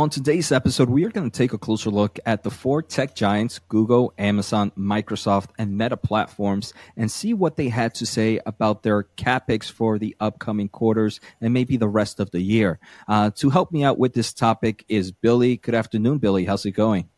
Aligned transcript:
On 0.00 0.08
today's 0.08 0.50
episode, 0.50 0.88
we 0.88 1.04
are 1.04 1.10
going 1.10 1.30
to 1.30 1.38
take 1.38 1.52
a 1.52 1.58
closer 1.58 1.90
look 1.90 2.18
at 2.24 2.42
the 2.42 2.50
four 2.50 2.80
tech 2.80 3.14
giants 3.14 3.58
Google, 3.68 4.14
Amazon, 4.16 4.72
Microsoft, 4.74 5.48
and 5.58 5.76
Meta 5.76 5.98
platforms 5.98 6.72
and 6.96 7.10
see 7.10 7.34
what 7.34 7.56
they 7.56 7.68
had 7.68 7.94
to 7.96 8.06
say 8.06 8.40
about 8.46 8.82
their 8.82 9.02
capex 9.18 9.70
for 9.70 9.98
the 9.98 10.16
upcoming 10.18 10.70
quarters 10.70 11.20
and 11.42 11.52
maybe 11.52 11.76
the 11.76 11.86
rest 11.86 12.18
of 12.18 12.30
the 12.30 12.40
year. 12.40 12.78
Uh, 13.08 13.28
to 13.32 13.50
help 13.50 13.72
me 13.72 13.84
out 13.84 13.98
with 13.98 14.14
this 14.14 14.32
topic 14.32 14.86
is 14.88 15.12
Billy. 15.12 15.58
Good 15.58 15.74
afternoon, 15.74 16.16
Billy. 16.16 16.46
How's 16.46 16.64
it 16.64 16.70
going? 16.70 17.10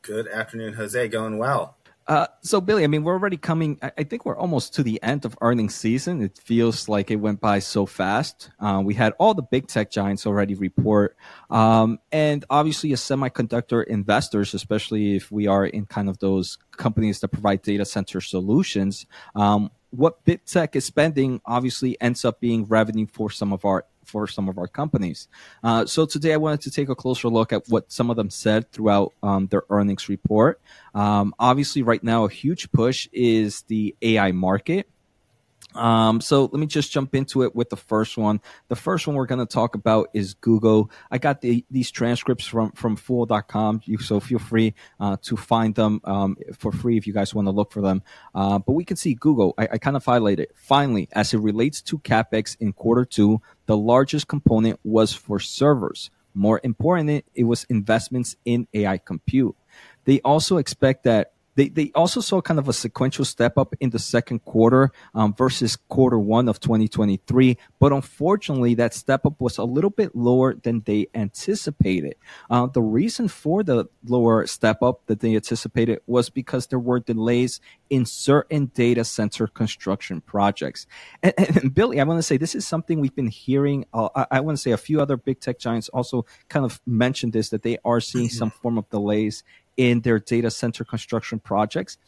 Good 0.00 0.26
afternoon, 0.26 0.72
Jose. 0.72 1.06
Going 1.08 1.36
well. 1.36 1.76
Uh, 2.06 2.26
so 2.42 2.60
Billy, 2.60 2.84
I 2.84 2.86
mean, 2.86 3.02
we're 3.02 3.14
already 3.14 3.36
coming. 3.36 3.78
I 3.82 4.04
think 4.04 4.26
we're 4.26 4.36
almost 4.36 4.74
to 4.74 4.82
the 4.82 5.02
end 5.02 5.24
of 5.24 5.36
earnings 5.40 5.74
season. 5.74 6.22
It 6.22 6.38
feels 6.38 6.88
like 6.88 7.10
it 7.10 7.16
went 7.16 7.40
by 7.40 7.60
so 7.60 7.86
fast. 7.86 8.50
Uh, 8.60 8.82
we 8.84 8.94
had 8.94 9.14
all 9.18 9.32
the 9.32 9.42
big 9.42 9.68
tech 9.68 9.90
giants 9.90 10.26
already 10.26 10.54
report, 10.54 11.16
um, 11.50 11.98
and 12.12 12.44
obviously, 12.50 12.92
as 12.92 13.00
semiconductor 13.00 13.84
investors, 13.84 14.52
especially 14.52 15.16
if 15.16 15.32
we 15.32 15.46
are 15.46 15.64
in 15.64 15.86
kind 15.86 16.08
of 16.08 16.18
those 16.18 16.58
companies 16.72 17.20
that 17.20 17.28
provide 17.28 17.62
data 17.62 17.84
center 17.84 18.20
solutions, 18.20 19.06
um, 19.34 19.70
what 19.90 20.24
big 20.24 20.44
tech 20.44 20.74
is 20.76 20.84
spending 20.84 21.40
obviously 21.46 21.96
ends 22.00 22.24
up 22.24 22.40
being 22.40 22.64
revenue 22.64 23.06
for 23.06 23.30
some 23.30 23.52
of 23.52 23.64
our 23.64 23.86
for 24.04 24.26
some 24.26 24.48
of 24.48 24.58
our 24.58 24.66
companies. 24.66 25.28
Uh, 25.62 25.86
so 25.86 26.06
today 26.06 26.32
I 26.32 26.36
wanted 26.36 26.62
to 26.62 26.70
take 26.70 26.88
a 26.88 26.94
closer 26.94 27.28
look 27.28 27.52
at 27.52 27.68
what 27.68 27.90
some 27.90 28.10
of 28.10 28.16
them 28.16 28.30
said 28.30 28.70
throughout 28.72 29.12
um, 29.22 29.46
their 29.48 29.62
earnings 29.70 30.08
report. 30.08 30.60
Um, 30.94 31.34
obviously, 31.38 31.82
right 31.82 32.02
now, 32.02 32.24
a 32.24 32.30
huge 32.30 32.70
push 32.72 33.08
is 33.12 33.62
the 33.62 33.94
AI 34.02 34.32
market. 34.32 34.88
Um, 35.74 36.20
so 36.20 36.44
let 36.44 36.54
me 36.54 36.66
just 36.66 36.92
jump 36.92 37.14
into 37.14 37.42
it 37.42 37.54
with 37.54 37.70
the 37.70 37.76
first 37.76 38.16
one. 38.16 38.40
The 38.68 38.76
first 38.76 39.06
one 39.06 39.16
we're 39.16 39.26
going 39.26 39.44
to 39.44 39.52
talk 39.52 39.74
about 39.74 40.08
is 40.14 40.34
Google. 40.34 40.90
I 41.10 41.18
got 41.18 41.40
the, 41.40 41.64
these 41.70 41.90
transcripts 41.90 42.46
from, 42.46 42.72
from 42.72 42.96
fool.com. 42.96 43.82
You, 43.84 43.98
so 43.98 44.20
feel 44.20 44.38
free, 44.38 44.74
uh, 45.00 45.16
to 45.22 45.36
find 45.36 45.74
them, 45.74 46.00
um, 46.04 46.36
for 46.58 46.72
free 46.72 46.96
if 46.96 47.06
you 47.06 47.12
guys 47.12 47.34
want 47.34 47.46
to 47.46 47.52
look 47.52 47.72
for 47.72 47.80
them. 47.80 48.02
Uh, 48.34 48.58
but 48.58 48.72
we 48.72 48.84
can 48.84 48.96
see 48.96 49.14
Google. 49.14 49.54
I, 49.58 49.68
I 49.72 49.78
kind 49.78 49.96
of 49.96 50.04
highlighted 50.04 50.46
finally 50.54 51.08
as 51.12 51.34
it 51.34 51.38
relates 51.38 51.82
to 51.82 51.98
CapEx 51.98 52.56
in 52.60 52.72
quarter 52.72 53.04
two, 53.04 53.40
the 53.66 53.76
largest 53.76 54.28
component 54.28 54.78
was 54.84 55.12
for 55.12 55.40
servers. 55.40 56.10
More 56.34 56.60
important, 56.64 57.24
it 57.34 57.44
was 57.44 57.64
investments 57.70 58.36
in 58.44 58.66
AI 58.74 58.98
compute. 58.98 59.54
They 60.04 60.20
also 60.20 60.56
expect 60.56 61.04
that 61.04 61.33
they, 61.56 61.68
they 61.68 61.92
also 61.94 62.20
saw 62.20 62.40
kind 62.40 62.58
of 62.58 62.68
a 62.68 62.72
sequential 62.72 63.24
step 63.24 63.56
up 63.58 63.74
in 63.80 63.90
the 63.90 63.98
second 63.98 64.44
quarter 64.44 64.90
um, 65.14 65.34
versus 65.34 65.76
quarter 65.76 66.18
one 66.18 66.48
of 66.48 66.60
2023. 66.60 67.56
But 67.78 67.92
unfortunately, 67.92 68.74
that 68.74 68.94
step 68.94 69.24
up 69.24 69.40
was 69.40 69.58
a 69.58 69.64
little 69.64 69.90
bit 69.90 70.14
lower 70.14 70.54
than 70.54 70.82
they 70.84 71.08
anticipated. 71.14 72.16
Uh, 72.50 72.66
the 72.66 72.82
reason 72.82 73.28
for 73.28 73.62
the 73.62 73.86
lower 74.04 74.46
step 74.46 74.82
up 74.82 75.06
that 75.06 75.20
they 75.20 75.34
anticipated 75.34 76.00
was 76.06 76.30
because 76.30 76.66
there 76.68 76.78
were 76.78 77.00
delays 77.00 77.60
in 77.90 78.04
certain 78.04 78.66
data 78.74 79.04
center 79.04 79.46
construction 79.46 80.20
projects. 80.20 80.86
And, 81.22 81.34
and 81.38 81.74
Billy, 81.74 82.00
I 82.00 82.04
want 82.04 82.18
to 82.18 82.22
say 82.22 82.36
this 82.36 82.54
is 82.54 82.66
something 82.66 83.00
we've 83.00 83.14
been 83.14 83.28
hearing. 83.28 83.84
Uh, 83.92 84.08
I, 84.14 84.26
I 84.32 84.40
want 84.40 84.56
to 84.58 84.62
say 84.62 84.72
a 84.72 84.76
few 84.76 85.00
other 85.00 85.16
big 85.16 85.40
tech 85.40 85.58
giants 85.58 85.88
also 85.90 86.26
kind 86.48 86.64
of 86.64 86.80
mentioned 86.86 87.32
this 87.32 87.50
that 87.50 87.62
they 87.62 87.78
are 87.84 88.00
seeing 88.00 88.26
mm-hmm. 88.26 88.36
some 88.36 88.50
form 88.50 88.78
of 88.78 88.88
delays 88.90 89.44
in 89.76 90.00
their 90.00 90.18
data 90.18 90.50
center 90.50 90.84
construction 90.84 91.38
projects. 91.38 91.98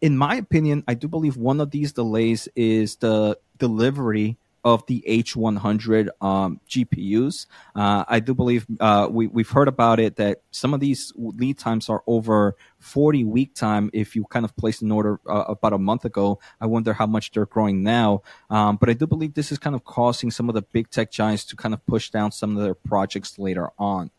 In 0.00 0.16
my 0.16 0.36
opinion, 0.36 0.84
I 0.88 0.94
do 0.94 1.08
believe 1.08 1.36
one 1.36 1.60
of 1.60 1.70
these 1.70 1.92
delays 1.92 2.48
is 2.56 2.96
the 2.96 3.38
delivery 3.58 4.38
of 4.64 4.84
the 4.86 5.02
H100 5.08 6.08
um, 6.20 6.60
GPUs. 6.68 7.46
Uh, 7.74 8.04
I 8.06 8.20
do 8.20 8.34
believe 8.34 8.66
uh, 8.78 9.08
we, 9.10 9.26
we've 9.26 9.48
heard 9.48 9.68
about 9.68 9.98
it 9.98 10.16
that 10.16 10.42
some 10.50 10.74
of 10.74 10.80
these 10.80 11.12
lead 11.16 11.58
times 11.58 11.88
are 11.88 12.02
over 12.06 12.56
40 12.78 13.24
week 13.24 13.54
time. 13.54 13.90
If 13.92 14.14
you 14.14 14.24
kind 14.24 14.44
of 14.44 14.54
placed 14.56 14.82
an 14.82 14.92
order 14.92 15.20
uh, 15.28 15.44
about 15.48 15.72
a 15.72 15.78
month 15.78 16.04
ago, 16.04 16.40
I 16.60 16.66
wonder 16.66 16.92
how 16.92 17.06
much 17.06 17.30
they're 17.30 17.46
growing 17.46 17.82
now. 17.82 18.22
Um, 18.50 18.76
but 18.76 18.90
I 18.90 18.92
do 18.92 19.06
believe 19.06 19.34
this 19.34 19.50
is 19.50 19.58
kind 19.58 19.74
of 19.74 19.84
causing 19.84 20.30
some 20.30 20.48
of 20.48 20.54
the 20.54 20.62
big 20.62 20.90
tech 20.90 21.10
giants 21.10 21.44
to 21.46 21.56
kind 21.56 21.72
of 21.72 21.84
push 21.86 22.10
down 22.10 22.32
some 22.32 22.56
of 22.56 22.62
their 22.62 22.74
projects 22.74 23.38
later 23.38 23.70
on. 23.78 24.10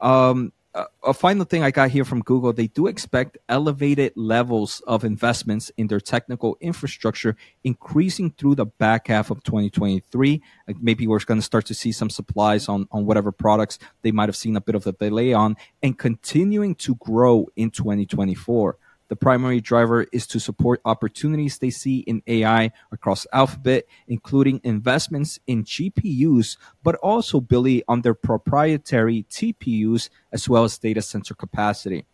Um, 0.00 0.52
Uh, 0.72 0.84
a 1.02 1.12
final 1.12 1.44
thing 1.44 1.64
I 1.64 1.72
got 1.72 1.90
here 1.90 2.04
from 2.04 2.20
Google, 2.20 2.52
they 2.52 2.68
do 2.68 2.86
expect 2.86 3.36
elevated 3.48 4.12
levels 4.14 4.80
of 4.86 5.02
investments 5.02 5.72
in 5.76 5.88
their 5.88 5.98
technical 5.98 6.56
infrastructure 6.60 7.34
increasing 7.64 8.30
through 8.30 8.54
the 8.54 8.66
back 8.66 9.08
half 9.08 9.32
of 9.32 9.42
2023. 9.42 10.40
Uh, 10.68 10.72
maybe 10.80 11.08
we're 11.08 11.18
going 11.20 11.40
to 11.40 11.44
start 11.44 11.66
to 11.66 11.74
see 11.74 11.90
some 11.90 12.08
supplies 12.08 12.68
on, 12.68 12.86
on 12.92 13.04
whatever 13.04 13.32
products 13.32 13.80
they 14.02 14.12
might 14.12 14.28
have 14.28 14.36
seen 14.36 14.54
a 14.54 14.60
bit 14.60 14.76
of 14.76 14.86
a 14.86 14.92
delay 14.92 15.32
on 15.32 15.56
and 15.82 15.98
continuing 15.98 16.76
to 16.76 16.94
grow 16.96 17.48
in 17.56 17.72
2024. 17.72 18.76
The 19.10 19.16
primary 19.16 19.60
driver 19.60 20.06
is 20.12 20.24
to 20.28 20.38
support 20.38 20.80
opportunities 20.84 21.58
they 21.58 21.70
see 21.70 21.98
in 21.98 22.22
AI 22.28 22.70
across 22.92 23.26
Alphabet, 23.32 23.86
including 24.06 24.60
investments 24.62 25.40
in 25.48 25.64
GPUs, 25.64 26.56
but 26.84 26.94
also 27.02 27.40
Billy 27.40 27.82
on 27.88 28.02
their 28.02 28.14
proprietary 28.14 29.26
TPUs 29.28 30.10
as 30.30 30.48
well 30.48 30.62
as 30.62 30.78
data 30.78 31.02
center 31.02 31.34
capacity. 31.34 32.06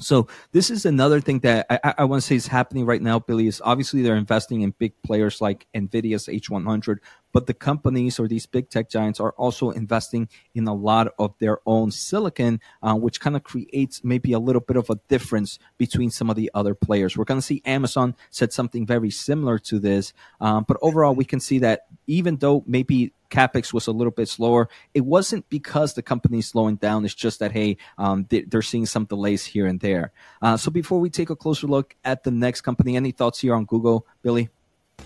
So 0.00 0.26
this 0.52 0.70
is 0.70 0.86
another 0.86 1.20
thing 1.20 1.40
that 1.40 1.66
I, 1.68 1.94
I 1.98 2.04
want 2.04 2.22
to 2.22 2.26
say 2.26 2.36
is 2.36 2.46
happening 2.46 2.86
right 2.86 3.02
now, 3.02 3.18
Billy. 3.18 3.46
Is 3.46 3.60
obviously 3.62 4.00
they're 4.00 4.16
investing 4.16 4.62
in 4.62 4.70
big 4.78 4.94
players 5.02 5.42
like 5.42 5.66
Nvidia's 5.74 6.26
H100, 6.26 6.98
but 7.34 7.46
the 7.46 7.52
companies 7.52 8.18
or 8.18 8.28
these 8.28 8.46
big 8.46 8.70
tech 8.70 8.88
giants 8.88 9.20
are 9.20 9.32
also 9.32 9.70
investing 9.70 10.28
in 10.54 10.66
a 10.68 10.72
lot 10.72 11.08
of 11.18 11.34
their 11.40 11.58
own 11.66 11.90
silicon, 11.90 12.60
uh, 12.82 12.94
which 12.94 13.20
kind 13.20 13.34
of 13.34 13.42
creates 13.42 14.02
maybe 14.04 14.32
a 14.32 14.38
little 14.38 14.60
bit 14.60 14.76
of 14.76 14.88
a 14.88 14.98
difference 15.08 15.58
between 15.76 16.10
some 16.10 16.30
of 16.30 16.36
the 16.36 16.50
other 16.54 16.74
players. 16.74 17.18
We're 17.18 17.24
going 17.24 17.40
to 17.40 17.46
see 17.46 17.60
Amazon 17.66 18.14
said 18.30 18.52
something 18.52 18.86
very 18.86 19.10
similar 19.10 19.58
to 19.58 19.80
this, 19.80 20.14
um, 20.40 20.64
but 20.66 20.78
overall 20.80 21.14
we 21.14 21.24
can 21.24 21.40
see 21.40 21.58
that 21.58 21.86
even 22.06 22.36
though 22.36 22.62
maybe 22.66 23.12
capex 23.30 23.72
was 23.72 23.88
a 23.88 23.90
little 23.90 24.12
bit 24.12 24.28
slower. 24.28 24.68
It 24.92 25.00
wasn't 25.00 25.48
because 25.48 25.94
the 25.94 26.02
company's 26.02 26.46
slowing 26.46 26.76
down. 26.76 27.04
It's 27.04 27.14
just 27.14 27.40
that 27.40 27.50
hey, 27.50 27.78
um, 27.98 28.26
they, 28.28 28.44
are 28.54 28.62
seeing 28.62 28.86
some 28.86 29.06
delays 29.06 29.44
here 29.44 29.66
and 29.66 29.80
there. 29.80 30.12
Uh, 30.40 30.56
so 30.56 30.70
before 30.70 31.00
we 31.00 31.10
take 31.10 31.30
a 31.30 31.36
closer 31.36 31.66
look 31.66 31.96
at 32.04 32.22
the 32.22 32.30
next 32.30 32.60
company, 32.60 32.94
any 32.94 33.10
thoughts 33.10 33.40
here 33.40 33.56
on 33.56 33.64
Google, 33.64 34.06
Billy? 34.22 34.50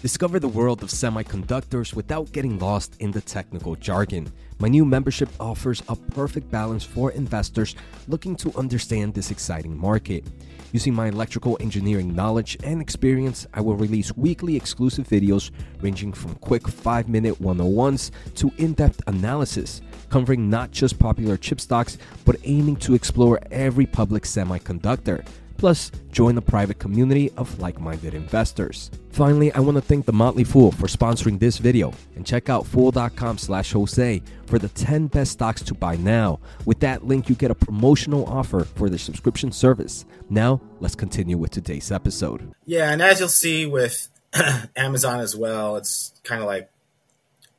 Discover 0.00 0.38
the 0.38 0.46
world 0.46 0.84
of 0.84 0.90
semiconductors 0.90 1.92
without 1.92 2.30
getting 2.30 2.56
lost 2.60 2.94
in 3.00 3.10
the 3.10 3.20
technical 3.20 3.74
jargon. 3.74 4.32
My 4.60 4.68
new 4.68 4.84
membership 4.84 5.28
offers 5.40 5.82
a 5.88 5.96
perfect 5.96 6.48
balance 6.52 6.84
for 6.84 7.10
investors 7.10 7.74
looking 8.06 8.36
to 8.36 8.56
understand 8.56 9.12
this 9.12 9.32
exciting 9.32 9.76
market. 9.76 10.24
Using 10.70 10.94
my 10.94 11.08
electrical 11.08 11.58
engineering 11.58 12.14
knowledge 12.14 12.56
and 12.62 12.80
experience, 12.80 13.48
I 13.52 13.60
will 13.60 13.74
release 13.74 14.16
weekly 14.16 14.54
exclusive 14.54 15.08
videos 15.08 15.50
ranging 15.80 16.12
from 16.12 16.36
quick 16.36 16.68
5 16.68 17.08
minute 17.08 17.34
101s 17.42 18.12
to 18.36 18.52
in 18.58 18.74
depth 18.74 19.02
analysis, 19.08 19.80
covering 20.10 20.48
not 20.48 20.70
just 20.70 21.00
popular 21.00 21.36
chip 21.36 21.60
stocks, 21.60 21.98
but 22.24 22.36
aiming 22.44 22.76
to 22.76 22.94
explore 22.94 23.40
every 23.50 23.86
public 23.86 24.22
semiconductor. 24.22 25.26
Plus, 25.58 25.90
join 26.12 26.36
the 26.36 26.42
private 26.42 26.78
community 26.78 27.30
of 27.36 27.58
like 27.58 27.80
minded 27.80 28.14
investors. 28.14 28.90
Finally, 29.10 29.52
I 29.52 29.60
want 29.60 29.76
to 29.76 29.80
thank 29.80 30.06
The 30.06 30.12
Motley 30.12 30.44
Fool 30.44 30.70
for 30.70 30.86
sponsoring 30.86 31.40
this 31.40 31.58
video 31.58 31.92
and 32.14 32.24
check 32.24 32.48
out 32.48 32.64
fool.com 32.64 33.36
slash 33.36 33.72
Jose 33.72 34.22
for 34.46 34.60
the 34.60 34.68
10 34.68 35.08
best 35.08 35.32
stocks 35.32 35.60
to 35.62 35.74
buy 35.74 35.96
now. 35.96 36.38
With 36.64 36.78
that 36.80 37.04
link, 37.04 37.28
you 37.28 37.34
get 37.34 37.50
a 37.50 37.56
promotional 37.56 38.24
offer 38.26 38.64
for 38.64 38.88
the 38.88 38.98
subscription 38.98 39.50
service. 39.50 40.04
Now, 40.30 40.60
let's 40.78 40.94
continue 40.94 41.36
with 41.36 41.50
today's 41.50 41.90
episode. 41.90 42.54
Yeah, 42.64 42.92
and 42.92 43.02
as 43.02 43.18
you'll 43.18 43.28
see 43.28 43.66
with 43.66 44.08
Amazon 44.76 45.18
as 45.18 45.34
well, 45.34 45.76
it's 45.76 46.12
kind 46.22 46.40
of 46.40 46.46
like 46.46 46.70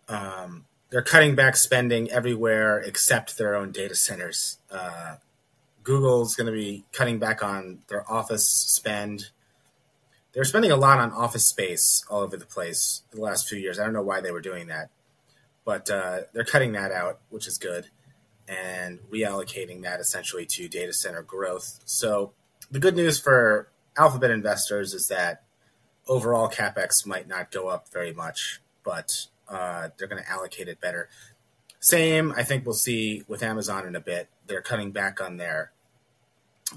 um, 0.08 0.66
they're 0.90 1.02
cutting 1.02 1.36
back 1.36 1.58
spending 1.58 2.10
everywhere 2.10 2.80
except 2.80 3.38
their 3.38 3.56
own 3.56 3.72
data 3.72 3.96
centers. 3.96 4.58
Uh, 4.72 5.18
Google's 5.84 6.36
going 6.36 6.48
to 6.48 6.54
be 6.54 6.84
cutting 6.92 7.20
back 7.20 7.44
on 7.44 7.80
their 7.88 8.10
office 8.12 8.48
spend. 8.48 9.30
They're 10.34 10.44
spending 10.44 10.72
a 10.72 10.76
lot 10.76 11.00
on 11.00 11.12
office 11.12 11.46
space 11.46 12.06
all 12.10 12.22
over 12.22 12.38
the 12.38 12.46
place 12.46 13.04
the 13.12 13.22
last 13.22 13.48
few 13.48 13.58
years. 13.58 13.80
I 13.80 13.86
don't 13.86 13.94
know 13.94 14.04
why 14.04 14.22
they 14.22 14.32
were 14.32 14.42
doing 14.42 14.68
that, 14.68 14.90
but 15.66 15.90
uh, 15.90 16.22
they're 16.34 16.44
cutting 16.44 16.74
that 16.74 16.92
out, 16.92 17.20
which 17.30 17.48
is 17.48 17.58
good, 17.58 17.88
and 18.48 19.00
reallocating 19.12 19.82
that 19.84 20.00
essentially 20.00 20.46
to 20.46 20.68
data 20.68 20.94
center 20.94 21.22
growth. 21.22 21.80
So 21.86 22.34
the 22.70 22.80
good 22.80 22.96
news 22.96 23.20
for 23.20 23.70
Alphabet 23.98 24.32
investors 24.32 24.94
is 24.94 25.08
that 25.08 25.44
overall 26.08 26.50
capex 26.50 27.06
might 27.06 27.28
not 27.28 27.52
go 27.52 27.68
up 27.68 27.90
very 27.92 28.14
much, 28.14 28.62
but 28.84 29.28
uh, 29.48 29.90
they're 29.98 30.08
going 30.08 30.22
to 30.22 30.30
allocate 30.30 30.68
it 30.68 30.80
better. 30.80 31.10
Same, 31.80 32.34
I 32.36 32.44
think 32.44 32.66
we'll 32.66 32.76
see 32.76 33.24
with 33.28 33.42
Amazon 33.42 33.88
in 33.88 33.96
a 33.96 34.00
bit. 34.00 34.28
They're 34.50 34.62
cutting 34.62 34.92
back 34.92 35.22
on 35.22 35.38
their 35.38 35.72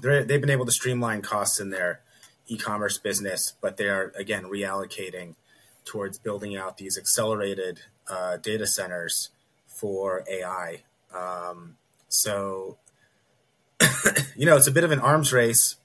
they've 0.01 0.27
been 0.27 0.49
able 0.49 0.65
to 0.65 0.71
streamline 0.71 1.21
costs 1.21 1.59
in 1.59 1.69
their 1.69 2.01
e-commerce 2.47 2.97
business, 2.97 3.53
but 3.61 3.77
they 3.77 3.87
are 3.87 4.13
again 4.17 4.45
reallocating 4.45 5.35
towards 5.85 6.17
building 6.17 6.55
out 6.55 6.77
these 6.77 6.97
accelerated 6.97 7.81
uh, 8.09 8.37
data 8.37 8.65
centers 8.65 9.29
for 9.67 10.23
AI. 10.29 10.83
Um, 11.13 11.77
So, 12.07 12.77
you 14.35 14.45
know, 14.45 14.55
it's 14.55 14.67
a 14.67 14.71
bit 14.71 14.83
of 14.83 14.91
an 14.91 14.99
arms 14.99 15.33
race 15.33 15.77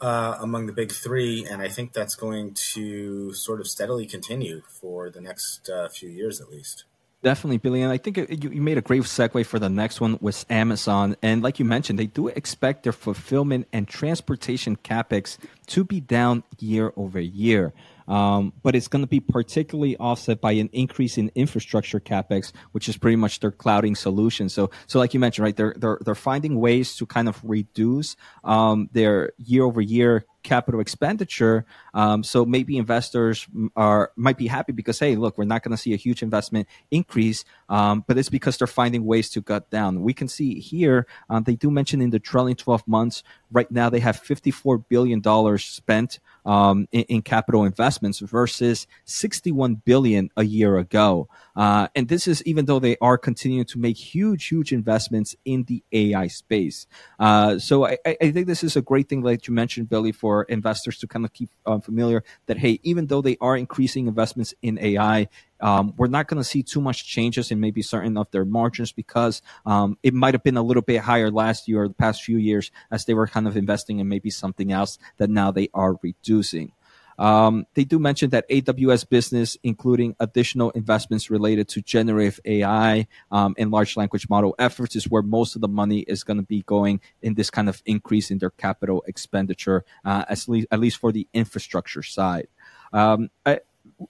uh, 0.00 0.36
among 0.40 0.66
the 0.66 0.72
big 0.72 0.90
three, 0.90 1.46
and 1.48 1.62
I 1.62 1.68
think 1.68 1.92
that's 1.92 2.16
going 2.16 2.54
to 2.74 3.32
sort 3.32 3.60
of 3.60 3.68
steadily 3.68 4.06
continue 4.06 4.62
for 4.68 5.08
the 5.08 5.20
next 5.20 5.70
uh, 5.70 5.88
few 5.88 6.08
years 6.08 6.40
at 6.40 6.50
least. 6.50 6.84
Definitely, 7.22 7.58
Billy. 7.58 7.82
And 7.82 7.92
I 7.92 7.98
think 7.98 8.16
you, 8.16 8.26
you 8.28 8.60
made 8.60 8.78
a 8.78 8.82
great 8.82 9.02
segue 9.02 9.46
for 9.46 9.60
the 9.60 9.68
next 9.68 10.00
one 10.00 10.18
with 10.20 10.44
Amazon. 10.50 11.16
And 11.22 11.40
like 11.40 11.60
you 11.60 11.64
mentioned, 11.64 11.98
they 11.98 12.06
do 12.06 12.26
expect 12.28 12.82
their 12.82 12.92
fulfillment 12.92 13.68
and 13.72 13.86
transportation 13.86 14.76
capex 14.76 15.38
to 15.68 15.84
be 15.84 16.00
down 16.00 16.42
year 16.58 16.92
over 16.96 17.20
year. 17.20 17.72
Um, 18.08 18.52
but 18.62 18.74
it's 18.74 18.88
going 18.88 19.02
to 19.02 19.08
be 19.08 19.20
particularly 19.20 19.96
offset 19.96 20.40
by 20.40 20.52
an 20.52 20.68
increase 20.72 21.18
in 21.18 21.30
infrastructure 21.34 22.00
capex, 22.00 22.52
which 22.72 22.88
is 22.88 22.96
pretty 22.96 23.16
much 23.16 23.40
their 23.40 23.50
clouding 23.50 23.94
solution. 23.94 24.48
So, 24.48 24.70
so 24.86 24.98
like 24.98 25.14
you 25.14 25.20
mentioned, 25.20 25.44
right, 25.44 25.56
they're 25.56 25.74
they're 25.76 25.98
they're 26.04 26.14
finding 26.14 26.60
ways 26.60 26.96
to 26.96 27.06
kind 27.06 27.28
of 27.28 27.40
reduce 27.42 28.16
um, 28.44 28.88
their 28.92 29.32
year 29.38 29.64
over 29.64 29.80
year 29.80 30.26
capital 30.42 30.80
expenditure. 30.80 31.64
Um, 31.94 32.22
so 32.22 32.44
maybe 32.44 32.76
investors 32.76 33.46
are 33.76 34.12
might 34.16 34.36
be 34.36 34.46
happy 34.46 34.72
because 34.72 34.98
hey, 34.98 35.16
look, 35.16 35.38
we're 35.38 35.44
not 35.44 35.62
going 35.62 35.76
to 35.76 35.80
see 35.80 35.92
a 35.92 35.96
huge 35.96 36.22
investment 36.22 36.68
increase, 36.90 37.44
um, 37.68 38.04
but 38.06 38.18
it's 38.18 38.28
because 38.28 38.58
they're 38.58 38.66
finding 38.66 39.04
ways 39.04 39.30
to 39.30 39.42
cut 39.42 39.70
down. 39.70 40.02
We 40.02 40.14
can 40.14 40.28
see 40.28 40.58
here 40.58 41.06
um, 41.28 41.44
they 41.44 41.54
do 41.54 41.70
mention 41.70 42.00
in 42.00 42.10
the 42.10 42.18
trailing 42.18 42.56
12 42.56 42.86
months. 42.86 43.22
Right 43.50 43.70
now, 43.70 43.90
they 43.90 44.00
have 44.00 44.18
54 44.18 44.78
billion 44.78 45.20
dollars 45.20 45.64
spent 45.64 46.18
um, 46.44 46.86
in, 46.92 47.02
in, 47.02 47.22
capital 47.22 47.64
investments 47.64 48.18
versus 48.18 48.86
61 49.04 49.76
billion 49.84 50.30
a 50.36 50.44
year 50.44 50.78
ago. 50.78 51.28
Uh, 51.54 51.88
and 51.94 52.08
this 52.08 52.26
is 52.26 52.42
even 52.44 52.64
though 52.64 52.78
they 52.78 52.96
are 53.00 53.16
continuing 53.16 53.64
to 53.66 53.78
make 53.78 53.96
huge, 53.96 54.48
huge 54.48 54.72
investments 54.72 55.36
in 55.44 55.64
the 55.64 55.82
AI 55.92 56.26
space. 56.26 56.86
Uh, 57.18 57.58
so 57.58 57.86
I, 57.86 57.98
I, 58.04 58.30
think 58.32 58.46
this 58.46 58.64
is 58.64 58.76
a 58.76 58.82
great 58.82 59.08
thing, 59.08 59.22
like 59.22 59.46
you 59.46 59.54
mentioned, 59.54 59.88
Billy, 59.88 60.12
for 60.12 60.44
investors 60.44 60.98
to 60.98 61.06
kind 61.06 61.24
of 61.24 61.32
keep 61.32 61.50
uh, 61.66 61.78
familiar 61.78 62.24
that 62.46 62.58
hey, 62.58 62.80
even 62.82 63.06
though 63.06 63.22
they 63.22 63.36
are 63.40 63.56
increasing 63.56 64.06
investments 64.06 64.54
in 64.62 64.78
AI, 64.78 65.28
um, 65.62 65.94
we're 65.96 66.08
not 66.08 66.28
going 66.28 66.40
to 66.40 66.44
see 66.44 66.62
too 66.62 66.80
much 66.80 67.06
changes 67.06 67.50
in 67.50 67.60
maybe 67.60 67.80
certain 67.80 68.16
of 68.16 68.30
their 68.30 68.44
margins 68.44 68.92
because 68.92 69.40
um, 69.64 69.96
it 70.02 70.12
might 70.12 70.34
have 70.34 70.42
been 70.42 70.56
a 70.56 70.62
little 70.62 70.82
bit 70.82 71.00
higher 71.00 71.30
last 71.30 71.68
year 71.68 71.84
or 71.84 71.88
the 71.88 71.94
past 71.94 72.22
few 72.22 72.36
years 72.36 72.70
as 72.90 73.04
they 73.04 73.14
were 73.14 73.26
kind 73.26 73.46
of 73.46 73.56
investing 73.56 74.00
in 74.00 74.08
maybe 74.08 74.28
something 74.28 74.72
else 74.72 74.98
that 75.16 75.30
now 75.30 75.50
they 75.50 75.68
are 75.72 75.96
reducing. 76.02 76.72
Um, 77.18 77.66
they 77.74 77.84
do 77.84 77.98
mention 77.98 78.30
that 78.30 78.48
AWS 78.48 79.08
business, 79.08 79.56
including 79.62 80.16
additional 80.18 80.70
investments 80.70 81.30
related 81.30 81.68
to 81.68 81.82
generative 81.82 82.40
AI 82.44 83.06
um, 83.30 83.54
and 83.58 83.70
large 83.70 83.96
language 83.96 84.28
model 84.28 84.54
efforts, 84.58 84.96
is 84.96 85.08
where 85.08 85.22
most 85.22 85.54
of 85.54 85.60
the 85.60 85.68
money 85.68 86.00
is 86.00 86.24
going 86.24 86.38
to 86.38 86.42
be 86.42 86.62
going 86.62 87.00
in 87.20 87.34
this 87.34 87.50
kind 87.50 87.68
of 87.68 87.82
increase 87.86 88.30
in 88.30 88.38
their 88.38 88.50
capital 88.50 89.04
expenditure, 89.06 89.84
uh, 90.04 90.24
at, 90.28 90.48
least, 90.48 90.66
at 90.70 90.80
least 90.80 90.98
for 90.98 91.12
the 91.12 91.28
infrastructure 91.32 92.02
side. 92.02 92.48
Um, 92.92 93.30
I, 93.46 93.60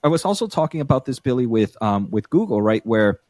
I 0.03 0.09
was 0.09 0.25
also 0.25 0.47
talking 0.47 0.81
about 0.81 1.05
this, 1.05 1.21
Billy, 1.21 1.47
with 1.47 1.81
um, 1.83 2.11
with 2.11 2.29
Google, 2.31 2.63
right, 2.63 2.85
where 2.87 3.21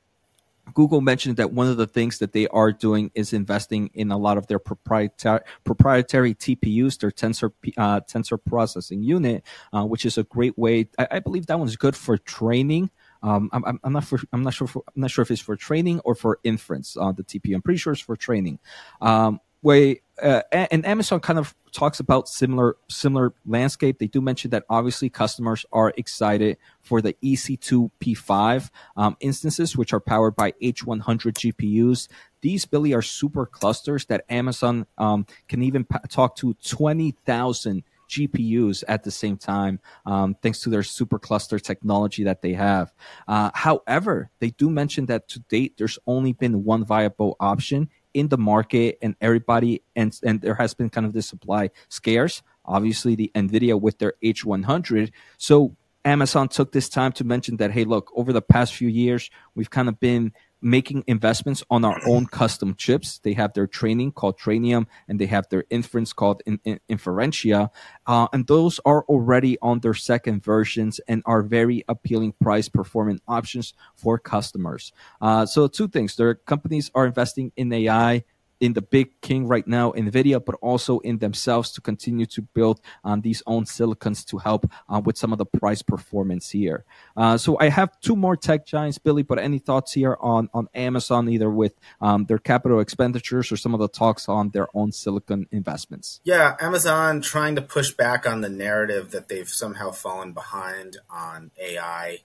Google 0.74 1.00
mentioned 1.00 1.36
that 1.36 1.52
one 1.52 1.68
of 1.68 1.76
the 1.76 1.86
things 1.86 2.18
that 2.18 2.32
they 2.32 2.46
are 2.48 2.72
doing 2.72 3.10
is 3.14 3.32
investing 3.32 3.90
in 3.94 4.10
a 4.10 4.16
lot 4.16 4.38
of 4.38 4.46
their 4.46 4.58
proprietary 4.58 5.40
proprietary 5.64 6.34
TPUs, 6.34 6.98
their 6.98 7.10
tensor 7.10 7.52
uh, 7.76 8.00
tensor 8.00 8.38
processing 8.44 9.02
unit, 9.02 9.44
uh, 9.72 9.84
which 9.84 10.06
is 10.06 10.18
a 10.18 10.24
great 10.24 10.56
way. 10.56 10.88
I, 10.98 11.08
I, 11.12 11.18
believe 11.18 11.46
that 11.46 11.58
one's 11.58 11.76
good 11.76 11.96
for 11.96 12.16
training. 12.16 12.90
Um, 13.22 13.50
I'm, 13.52 13.80
I'm, 13.82 13.92
not 13.92 14.04
for, 14.04 14.20
I'm 14.32 14.42
not 14.42 14.54
sure. 14.54 14.66
For, 14.66 14.82
I'm 14.94 15.02
not 15.02 15.10
sure 15.10 15.22
if 15.22 15.30
it's 15.30 15.40
for 15.40 15.56
training 15.56 16.00
or 16.00 16.14
for 16.14 16.38
inference. 16.44 16.96
Uh, 16.96 17.12
the 17.12 17.24
TPU. 17.24 17.54
I'm 17.54 17.62
pretty 17.62 17.78
sure 17.78 17.92
it's 17.92 18.02
for 18.02 18.16
training. 18.16 18.58
Um, 19.00 19.40
way 19.62 20.00
uh, 20.22 20.42
and 20.52 20.86
Amazon 20.86 21.20
kind 21.20 21.38
of 21.38 21.54
talks 21.72 21.98
about 21.98 22.28
similar 22.28 22.76
similar 22.88 23.32
landscape. 23.46 23.98
They 23.98 24.06
do 24.06 24.20
mention 24.20 24.50
that 24.50 24.64
obviously 24.68 25.08
customers 25.10 25.64
are 25.72 25.92
excited 25.96 26.58
for 26.80 27.00
the 27.00 27.14
EC2 27.24 27.90
P5 28.00 28.70
um, 28.96 29.16
instances, 29.20 29.76
which 29.76 29.92
are 29.92 30.00
powered 30.00 30.36
by 30.36 30.52
H100 30.62 31.02
GPUs. 31.02 32.08
These 32.40 32.66
Billy 32.66 32.92
are 32.92 33.02
super 33.02 33.46
clusters 33.46 34.04
that 34.06 34.24
Amazon 34.28 34.86
um, 34.98 35.26
can 35.48 35.62
even 35.62 35.84
p- 35.84 35.98
talk 36.08 36.36
to 36.36 36.54
twenty 36.62 37.12
thousand 37.24 37.82
GPUs 38.08 38.84
at 38.88 39.04
the 39.04 39.10
same 39.10 39.38
time, 39.38 39.80
um, 40.04 40.36
thanks 40.42 40.60
to 40.60 40.68
their 40.70 40.82
super 40.82 41.18
cluster 41.18 41.58
technology 41.58 42.24
that 42.24 42.42
they 42.42 42.52
have. 42.52 42.92
Uh, 43.26 43.50
however, 43.54 44.30
they 44.38 44.50
do 44.50 44.68
mention 44.68 45.06
that 45.06 45.28
to 45.28 45.40
date, 45.48 45.78
there's 45.78 45.98
only 46.06 46.34
been 46.34 46.62
one 46.62 46.84
viable 46.84 47.36
option 47.40 47.88
in 48.14 48.28
the 48.28 48.38
market 48.38 48.98
and 49.02 49.16
everybody 49.20 49.82
and 49.96 50.18
and 50.22 50.40
there 50.40 50.54
has 50.54 50.74
been 50.74 50.90
kind 50.90 51.06
of 51.06 51.12
this 51.12 51.26
supply 51.26 51.70
scarce 51.88 52.42
obviously 52.64 53.14
the 53.14 53.30
nvidia 53.34 53.80
with 53.80 53.98
their 53.98 54.14
h100 54.22 55.10
so 55.38 55.76
amazon 56.04 56.48
took 56.48 56.72
this 56.72 56.88
time 56.88 57.12
to 57.12 57.24
mention 57.24 57.56
that 57.56 57.70
hey 57.70 57.84
look 57.84 58.12
over 58.14 58.32
the 58.32 58.42
past 58.42 58.74
few 58.74 58.88
years 58.88 59.30
we've 59.54 59.70
kind 59.70 59.88
of 59.88 59.98
been 60.00 60.32
making 60.62 61.04
investments 61.06 61.64
on 61.70 61.84
our 61.84 62.00
own 62.06 62.26
custom 62.26 62.74
chips. 62.76 63.18
They 63.18 63.34
have 63.34 63.52
their 63.52 63.66
training 63.66 64.12
called 64.12 64.38
Trainium, 64.38 64.86
and 65.08 65.18
they 65.18 65.26
have 65.26 65.48
their 65.50 65.64
inference 65.68 66.12
called 66.12 66.42
in, 66.46 66.60
in, 66.64 66.80
Inferentia, 66.88 67.70
uh, 68.06 68.28
and 68.32 68.46
those 68.46 68.80
are 68.84 69.02
already 69.04 69.58
on 69.60 69.80
their 69.80 69.94
second 69.94 70.42
versions 70.42 71.00
and 71.08 71.22
are 71.26 71.42
very 71.42 71.84
appealing 71.88 72.34
price 72.40 72.68
performance 72.68 73.20
options 73.26 73.74
for 73.96 74.18
customers. 74.18 74.92
Uh, 75.20 75.44
so 75.44 75.66
two 75.66 75.88
things: 75.88 76.16
their 76.16 76.34
companies 76.34 76.90
are 76.94 77.06
investing 77.06 77.52
in 77.56 77.72
AI 77.72 78.24
in 78.62 78.74
the 78.74 78.80
big 78.80 79.20
king 79.22 79.48
right 79.48 79.66
now, 79.66 79.90
NVIDIA, 79.90 80.42
but 80.42 80.54
also 80.62 81.00
in 81.00 81.18
themselves 81.18 81.72
to 81.72 81.80
continue 81.80 82.24
to 82.26 82.40
build 82.40 82.80
um, 83.02 83.20
these 83.20 83.42
own 83.44 83.66
silicons 83.66 84.24
to 84.24 84.38
help 84.38 84.70
uh, 84.88 85.02
with 85.04 85.18
some 85.18 85.32
of 85.32 85.38
the 85.38 85.44
price 85.44 85.82
performance 85.82 86.48
here. 86.50 86.84
Uh, 87.16 87.36
so 87.36 87.58
I 87.58 87.70
have 87.70 88.00
two 88.00 88.14
more 88.14 88.36
tech 88.36 88.64
giants, 88.64 88.98
Billy, 88.98 89.24
but 89.24 89.40
any 89.40 89.58
thoughts 89.58 89.92
here 89.92 90.16
on, 90.20 90.48
on 90.54 90.68
Amazon, 90.76 91.28
either 91.28 91.50
with 91.50 91.74
um, 92.00 92.26
their 92.26 92.38
capital 92.38 92.78
expenditures 92.78 93.50
or 93.50 93.56
some 93.56 93.74
of 93.74 93.80
the 93.80 93.88
talks 93.88 94.28
on 94.28 94.50
their 94.50 94.68
own 94.74 94.92
silicon 94.92 95.48
investments? 95.50 96.20
Yeah, 96.22 96.54
Amazon 96.60 97.20
trying 97.20 97.56
to 97.56 97.62
push 97.62 97.90
back 97.90 98.28
on 98.28 98.42
the 98.42 98.48
narrative 98.48 99.10
that 99.10 99.28
they've 99.28 99.48
somehow 99.48 99.90
fallen 99.90 100.32
behind 100.32 100.98
on 101.10 101.50
AI 101.60 102.20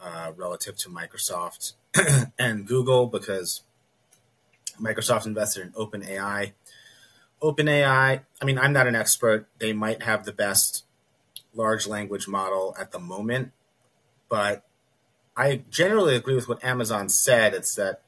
uh, 0.00 0.32
relative 0.34 0.78
to 0.78 0.88
Microsoft 0.88 1.74
and 2.38 2.66
Google 2.66 3.06
because 3.06 3.64
Microsoft 4.80 5.26
invested 5.26 5.62
in 5.62 5.72
OpenAI. 5.72 6.52
OpenAI, 7.42 8.20
I 8.40 8.44
mean, 8.44 8.58
I'm 8.58 8.72
not 8.72 8.86
an 8.86 8.96
expert. 8.96 9.46
They 9.58 9.72
might 9.72 10.02
have 10.02 10.24
the 10.24 10.32
best 10.32 10.84
large 11.54 11.86
language 11.86 12.28
model 12.28 12.74
at 12.78 12.92
the 12.92 12.98
moment, 12.98 13.52
but 14.28 14.64
I 15.36 15.62
generally 15.70 16.16
agree 16.16 16.34
with 16.34 16.48
what 16.48 16.64
Amazon 16.64 17.08
said. 17.08 17.54
It's 17.54 17.74
that 17.76 18.02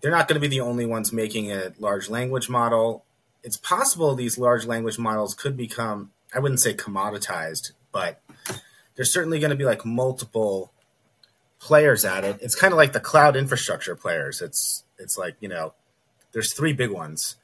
they're 0.00 0.10
not 0.10 0.28
going 0.28 0.40
to 0.40 0.40
be 0.40 0.48
the 0.48 0.60
only 0.60 0.86
ones 0.86 1.12
making 1.12 1.50
a 1.50 1.72
large 1.78 2.08
language 2.08 2.48
model. 2.48 3.04
It's 3.42 3.56
possible 3.56 4.14
these 4.14 4.38
large 4.38 4.66
language 4.66 4.98
models 4.98 5.34
could 5.34 5.56
become, 5.56 6.12
I 6.34 6.38
wouldn't 6.38 6.60
say 6.60 6.74
commoditized, 6.74 7.72
but 7.90 8.20
there's 8.94 9.12
certainly 9.12 9.38
going 9.38 9.50
to 9.50 9.56
be 9.56 9.64
like 9.64 9.84
multiple 9.84 10.72
players 11.58 12.04
at 12.04 12.24
it. 12.24 12.38
It's 12.40 12.54
kind 12.54 12.72
of 12.72 12.76
like 12.76 12.92
the 12.92 13.00
cloud 13.00 13.36
infrastructure 13.36 13.96
players. 13.96 14.40
It's 14.40 14.84
it's 14.98 15.18
like, 15.18 15.36
you 15.40 15.48
know, 15.48 15.74
there's 16.34 16.52
three 16.52 16.74
big 16.74 16.90
ones, 16.90 17.36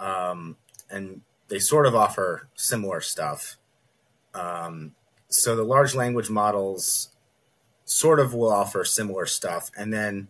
um, 0.00 0.56
and 0.90 1.20
they 1.48 1.60
sort 1.60 1.86
of 1.86 1.94
offer 1.94 2.48
similar 2.56 3.00
stuff. 3.00 3.56
Um, 4.34 4.96
so 5.28 5.54
the 5.54 5.62
large 5.62 5.94
language 5.94 6.30
models 6.30 7.10
sort 7.84 8.18
of 8.18 8.34
will 8.34 8.50
offer 8.50 8.84
similar 8.84 9.26
stuff, 9.26 9.70
and 9.76 9.92
then 9.92 10.28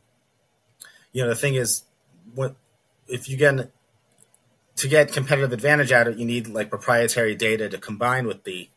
you 1.12 1.23
know 1.23 1.29
the 1.29 1.37
thing 1.37 1.55
is, 1.55 1.85
if 3.09 3.29
you 3.29 3.37
get 3.37 3.71
to 4.76 4.88
get 4.88 5.12
competitive 5.12 5.52
advantage 5.52 5.93
out 5.93 6.09
of 6.09 6.14
it, 6.14 6.19
you 6.19 6.26
need 6.26 6.49
like 6.49 6.69
proprietary 6.69 7.35
data 7.35 7.69
to 7.69 7.79
combine 7.79 8.26
with 8.26 8.45
the 8.45 8.69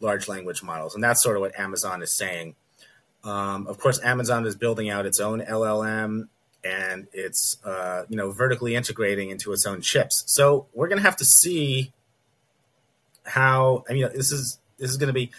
large 0.00 0.28
language 0.28 0.62
models, 0.62 0.94
and 0.94 1.02
that's 1.02 1.22
sort 1.22 1.36
of 1.36 1.40
what 1.40 1.58
Amazon 1.58 2.02
is 2.02 2.12
saying. 2.12 2.54
Um, 3.24 3.66
of 3.66 3.78
course, 3.78 4.00
Amazon 4.02 4.46
is 4.46 4.54
building 4.54 4.90
out 4.90 5.06
its 5.06 5.20
own 5.20 5.40
LLM 5.40 6.28
and 6.64 7.06
it's 7.12 7.62
uh, 7.64 8.04
you 8.08 8.16
know 8.16 8.30
vertically 8.30 8.74
integrating 8.74 9.30
into 9.30 9.52
its 9.52 9.66
own 9.66 9.80
chips. 9.80 10.24
So 10.26 10.66
we're 10.74 10.88
going 10.88 10.98
to 10.98 11.04
have 11.04 11.16
to 11.16 11.24
see 11.24 11.92
how. 13.24 13.84
I 13.88 13.94
mean, 13.94 14.08
this 14.14 14.32
is 14.32 14.58
this 14.78 14.90
is 14.90 14.96
going 14.96 15.08
to 15.08 15.14
be 15.14 15.30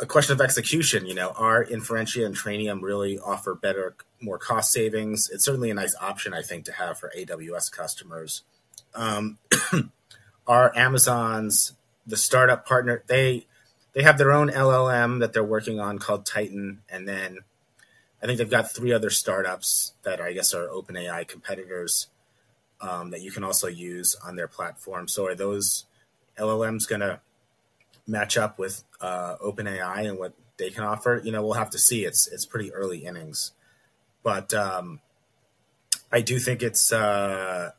a 0.00 0.06
question 0.06 0.32
of 0.32 0.40
execution. 0.40 1.06
You 1.06 1.14
know, 1.14 1.30
are 1.36 1.64
Inferentia 1.64 2.26
and 2.26 2.34
Trainium 2.34 2.82
really 2.82 3.18
offer 3.18 3.54
better, 3.54 3.94
more 4.20 4.38
cost 4.38 4.72
savings? 4.72 5.28
It's 5.30 5.44
certainly 5.44 5.70
a 5.70 5.74
nice 5.74 5.94
option, 6.00 6.34
I 6.34 6.42
think, 6.42 6.64
to 6.66 6.72
have 6.72 6.98
for 6.98 7.12
AWS 7.16 7.70
customers. 7.70 8.42
Um, 8.94 9.38
are 10.46 10.72
Amazon's 10.76 11.74
the 12.06 12.16
startup 12.16 12.66
partner? 12.66 13.04
They 13.06 13.46
they 13.92 14.02
have 14.02 14.18
their 14.18 14.32
own 14.32 14.50
LLM 14.50 15.20
that 15.20 15.32
they're 15.32 15.44
working 15.44 15.80
on 15.80 15.98
called 15.98 16.26
Titan, 16.26 16.80
and 16.88 17.08
then 17.08 17.38
I 18.22 18.26
think 18.26 18.38
they've 18.38 18.50
got 18.50 18.72
three 18.72 18.92
other 18.92 19.10
startups 19.10 19.94
that 20.02 20.20
I 20.20 20.32
guess 20.32 20.52
are 20.54 20.66
OpenAI 20.68 21.26
competitors 21.26 22.08
um, 22.80 23.10
that 23.10 23.22
you 23.22 23.30
can 23.30 23.44
also 23.44 23.68
use 23.68 24.16
on 24.24 24.36
their 24.36 24.48
platform. 24.48 25.08
So 25.08 25.26
are 25.26 25.34
those 25.34 25.86
LLMs 26.38 26.88
going 26.88 27.00
to 27.00 27.20
match 28.06 28.36
up 28.36 28.58
with 28.58 28.84
uh, 29.00 29.36
OpenAI 29.36 30.08
and 30.08 30.18
what 30.18 30.34
they 30.56 30.70
can 30.70 30.84
offer? 30.84 31.20
You 31.22 31.32
know, 31.32 31.42
we'll 31.42 31.54
have 31.54 31.70
to 31.70 31.78
see. 31.78 32.04
It's 32.04 32.26
it's 32.26 32.46
pretty 32.46 32.72
early 32.72 33.04
innings, 33.04 33.52
but 34.22 34.52
um, 34.52 35.00
I 36.10 36.20
do 36.20 36.38
think 36.38 36.62
it's 36.62 36.92
uh, 36.92 37.70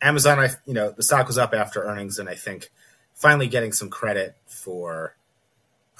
Amazon. 0.00 0.38
I 0.38 0.50
you 0.66 0.74
know 0.74 0.90
the 0.90 1.02
stock 1.02 1.26
was 1.26 1.38
up 1.38 1.54
after 1.54 1.82
earnings, 1.82 2.18
and 2.18 2.28
I 2.28 2.34
think 2.34 2.70
finally 3.14 3.48
getting 3.48 3.72
some 3.72 3.90
credit 3.90 4.36
for 4.46 5.16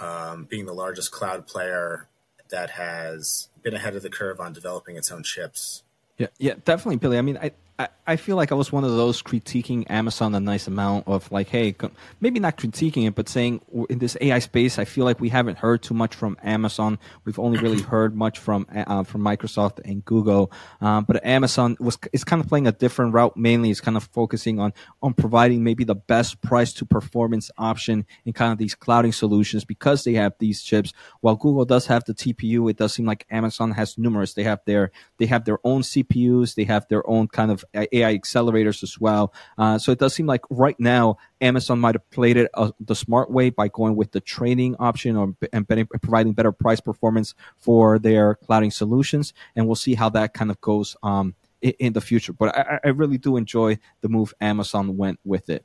um, 0.00 0.44
being 0.44 0.66
the 0.66 0.72
largest 0.72 1.12
cloud 1.12 1.46
player 1.46 2.08
that 2.52 2.70
has 2.70 3.48
been 3.62 3.74
ahead 3.74 3.96
of 3.96 4.02
the 4.02 4.10
curve 4.10 4.38
on 4.38 4.52
developing 4.52 4.96
its 4.96 5.10
own 5.10 5.24
chips. 5.24 5.82
Yeah, 6.18 6.28
yeah, 6.38 6.54
definitely, 6.64 6.96
Billy. 6.96 7.18
I 7.18 7.22
mean, 7.22 7.38
I, 7.38 7.50
I, 7.82 7.88
I 8.06 8.16
feel 8.16 8.36
like 8.36 8.52
I 8.52 8.54
was 8.54 8.70
one 8.70 8.84
of 8.84 8.90
those 8.90 9.22
critiquing 9.22 9.90
Amazon 9.90 10.34
a 10.34 10.40
nice 10.40 10.68
amount 10.68 11.08
of 11.08 11.30
like, 11.32 11.48
hey, 11.48 11.74
maybe 12.20 12.38
not 12.38 12.56
critiquing 12.56 13.08
it, 13.08 13.14
but 13.16 13.28
saying 13.28 13.60
in 13.90 13.98
this 13.98 14.16
AI 14.20 14.38
space, 14.38 14.78
I 14.78 14.84
feel 14.84 15.04
like 15.04 15.20
we 15.20 15.28
haven't 15.28 15.58
heard 15.58 15.82
too 15.82 15.94
much 15.94 16.14
from 16.14 16.36
Amazon. 16.44 16.98
We've 17.24 17.38
only 17.38 17.58
really 17.58 17.82
heard 17.92 18.14
much 18.14 18.38
from 18.38 18.66
uh, 18.72 19.02
from 19.02 19.22
Microsoft 19.22 19.80
and 19.84 20.04
Google. 20.04 20.52
Um, 20.80 21.04
but 21.04 21.24
Amazon 21.24 21.76
was 21.80 21.98
is 22.12 22.22
kind 22.22 22.40
of 22.40 22.48
playing 22.48 22.68
a 22.68 22.72
different 22.72 23.14
route. 23.14 23.36
Mainly, 23.36 23.70
is 23.70 23.80
kind 23.80 23.96
of 23.96 24.04
focusing 24.04 24.60
on 24.60 24.72
on 25.02 25.14
providing 25.14 25.64
maybe 25.64 25.82
the 25.82 25.96
best 25.96 26.40
price 26.40 26.72
to 26.74 26.84
performance 26.84 27.50
option 27.58 28.06
in 28.24 28.32
kind 28.32 28.52
of 28.52 28.58
these 28.58 28.76
clouding 28.76 29.12
solutions 29.12 29.64
because 29.64 30.04
they 30.04 30.14
have 30.14 30.34
these 30.38 30.62
chips. 30.62 30.92
While 31.20 31.36
Google 31.36 31.64
does 31.64 31.86
have 31.86 32.04
the 32.04 32.14
TPU, 32.14 32.70
it 32.70 32.76
does 32.76 32.94
seem 32.94 33.06
like 33.06 33.26
Amazon 33.30 33.72
has 33.72 33.98
numerous. 33.98 34.34
They 34.34 34.44
have 34.44 34.60
their 34.66 34.92
they 35.18 35.26
have 35.26 35.44
their 35.44 35.58
own 35.64 35.82
CPUs. 35.82 36.54
They 36.54 36.64
have 36.64 36.86
their 36.88 37.08
own 37.08 37.26
kind 37.28 37.50
of 37.50 37.64
AI 37.74 38.16
accelerators 38.16 38.82
as 38.82 38.98
well. 39.00 39.32
Uh, 39.58 39.78
so 39.78 39.92
it 39.92 39.98
does 39.98 40.14
seem 40.14 40.26
like 40.26 40.42
right 40.50 40.78
now 40.78 41.16
Amazon 41.40 41.80
might 41.80 41.94
have 41.94 42.08
played 42.10 42.36
it 42.36 42.50
uh, 42.54 42.70
the 42.80 42.94
smart 42.94 43.30
way 43.30 43.50
by 43.50 43.68
going 43.68 43.96
with 43.96 44.12
the 44.12 44.20
training 44.20 44.76
option 44.78 45.16
or 45.16 45.34
and 45.52 45.66
better, 45.66 45.84
providing 46.00 46.32
better 46.32 46.52
price 46.52 46.80
performance 46.80 47.34
for 47.56 47.98
their 47.98 48.36
clouding 48.36 48.70
solutions, 48.70 49.32
and 49.56 49.66
we'll 49.66 49.74
see 49.74 49.94
how 49.94 50.08
that 50.10 50.34
kind 50.34 50.50
of 50.50 50.60
goes 50.60 50.96
um, 51.02 51.34
in, 51.60 51.72
in, 51.78 51.92
the 51.92 52.00
future. 52.00 52.32
But 52.32 52.56
I, 52.56 52.80
I 52.84 52.88
really 52.88 53.18
do 53.18 53.36
enjoy 53.36 53.78
the 54.00 54.08
move 54.08 54.34
Amazon 54.40 54.96
went 54.96 55.20
with 55.24 55.48
it. 55.48 55.64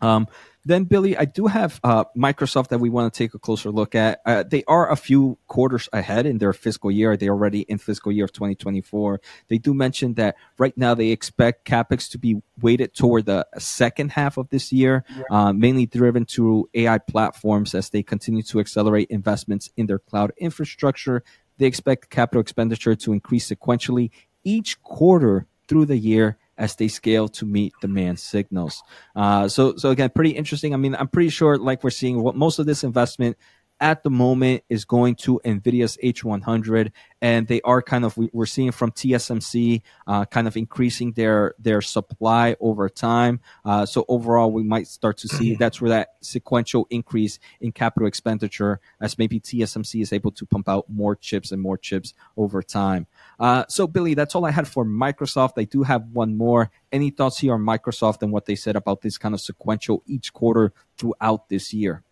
Um, 0.00 0.28
then, 0.66 0.82
Billy, 0.82 1.16
I 1.16 1.26
do 1.26 1.46
have 1.46 1.78
uh, 1.84 2.04
Microsoft 2.16 2.68
that 2.68 2.78
we 2.78 2.90
want 2.90 3.12
to 3.12 3.16
take 3.16 3.34
a 3.34 3.38
closer 3.38 3.70
look 3.70 3.94
at. 3.94 4.20
Uh, 4.26 4.42
they 4.42 4.64
are 4.66 4.90
a 4.90 4.96
few 4.96 5.38
quarters 5.46 5.88
ahead 5.92 6.26
in 6.26 6.38
their 6.38 6.52
fiscal 6.52 6.90
year. 6.90 7.16
They're 7.16 7.30
already 7.30 7.60
in 7.60 7.78
fiscal 7.78 8.10
year 8.10 8.24
of 8.24 8.32
2024. 8.32 9.20
They 9.46 9.58
do 9.58 9.72
mention 9.72 10.14
that 10.14 10.34
right 10.58 10.76
now 10.76 10.94
they 10.94 11.10
expect 11.10 11.68
capex 11.68 12.10
to 12.10 12.18
be 12.18 12.42
weighted 12.60 12.94
toward 12.94 13.26
the 13.26 13.46
second 13.58 14.10
half 14.10 14.38
of 14.38 14.48
this 14.48 14.72
year, 14.72 15.04
yeah. 15.16 15.22
uh, 15.30 15.52
mainly 15.52 15.86
driven 15.86 16.24
to 16.26 16.68
AI 16.74 16.98
platforms 16.98 17.72
as 17.72 17.90
they 17.90 18.02
continue 18.02 18.42
to 18.42 18.58
accelerate 18.58 19.08
investments 19.08 19.70
in 19.76 19.86
their 19.86 20.00
cloud 20.00 20.32
infrastructure. 20.36 21.22
They 21.58 21.66
expect 21.66 22.10
capital 22.10 22.40
expenditure 22.40 22.96
to 22.96 23.12
increase 23.12 23.48
sequentially 23.48 24.10
each 24.42 24.82
quarter 24.82 25.46
through 25.68 25.86
the 25.86 25.96
year 25.96 26.38
as 26.58 26.76
they 26.76 26.88
scale 26.88 27.28
to 27.28 27.44
meet 27.44 27.72
demand 27.80 28.18
signals. 28.18 28.82
Uh, 29.14 29.48
so, 29.48 29.76
so 29.76 29.90
again, 29.90 30.10
pretty 30.10 30.30
interesting. 30.30 30.74
I 30.74 30.76
mean, 30.76 30.94
I'm 30.94 31.08
pretty 31.08 31.28
sure, 31.28 31.58
like 31.58 31.84
we're 31.84 31.90
seeing, 31.90 32.22
what 32.22 32.36
most 32.36 32.58
of 32.58 32.66
this 32.66 32.84
investment 32.84 33.36
at 33.80 34.02
the 34.02 34.10
moment 34.10 34.64
is 34.68 34.84
going 34.84 35.14
to 35.16 35.40
NVIDIA's 35.44 35.98
H100, 36.02 36.92
and 37.20 37.46
they 37.46 37.60
are 37.62 37.82
kind 37.82 38.04
of 38.04 38.16
we're 38.16 38.46
seeing 38.46 38.72
from 38.72 38.90
TSMC 38.90 39.82
uh, 40.06 40.24
kind 40.26 40.46
of 40.46 40.56
increasing 40.56 41.12
their 41.12 41.54
their 41.58 41.82
supply 41.82 42.56
over 42.60 42.88
time. 42.88 43.40
Uh, 43.64 43.84
so 43.84 44.04
overall, 44.08 44.50
we 44.50 44.62
might 44.62 44.86
start 44.86 45.18
to 45.18 45.28
see 45.28 45.54
that's 45.58 45.80
where 45.80 45.90
that 45.90 46.14
sequential 46.22 46.86
increase 46.90 47.38
in 47.60 47.72
capital 47.72 48.08
expenditure, 48.08 48.80
as 49.00 49.18
maybe 49.18 49.38
TSMC 49.38 50.00
is 50.00 50.12
able 50.12 50.30
to 50.32 50.46
pump 50.46 50.68
out 50.68 50.88
more 50.88 51.14
chips 51.14 51.52
and 51.52 51.60
more 51.60 51.76
chips 51.76 52.14
over 52.36 52.62
time. 52.62 53.06
Uh, 53.38 53.64
so, 53.68 53.86
Billy, 53.86 54.14
that's 54.14 54.34
all 54.34 54.46
I 54.46 54.50
had 54.50 54.66
for 54.66 54.84
Microsoft. 54.84 55.52
I 55.58 55.64
do 55.64 55.82
have 55.82 56.08
one 56.12 56.36
more. 56.36 56.70
Any 56.92 57.10
thoughts 57.10 57.38
here 57.38 57.52
on 57.52 57.60
Microsoft 57.60 58.22
and 58.22 58.32
what 58.32 58.46
they 58.46 58.54
said 58.54 58.76
about 58.76 59.02
this 59.02 59.18
kind 59.18 59.34
of 59.34 59.40
sequential 59.40 60.02
each 60.06 60.32
quarter 60.32 60.72
throughout 60.96 61.48
this 61.50 61.74
year? 61.74 62.02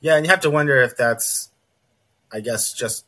Yeah, 0.00 0.16
and 0.16 0.24
you 0.24 0.30
have 0.30 0.40
to 0.40 0.50
wonder 0.50 0.80
if 0.80 0.96
that's, 0.96 1.50
I 2.32 2.40
guess, 2.40 2.72
just 2.72 3.04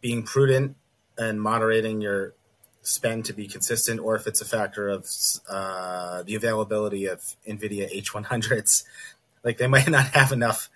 being 0.00 0.24
prudent 0.24 0.76
and 1.16 1.40
moderating 1.40 2.00
your 2.00 2.34
spend 2.82 3.24
to 3.26 3.32
be 3.32 3.46
consistent, 3.46 4.00
or 4.00 4.16
if 4.16 4.26
it's 4.26 4.40
a 4.40 4.44
factor 4.44 4.88
of 4.88 5.08
uh, 5.48 6.22
the 6.24 6.34
availability 6.34 7.06
of 7.06 7.36
NVIDIA 7.46 8.02
H100s. 8.02 8.84
Like 9.44 9.58
they 9.58 9.66
might 9.66 9.88
not 9.88 10.06
have 10.10 10.30
enough 10.30 10.70